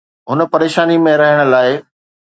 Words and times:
هن 0.29 0.39
پريشاني 0.53 0.97
۾ 1.11 1.13
رهڻ 1.23 1.39
لاء. 1.53 1.71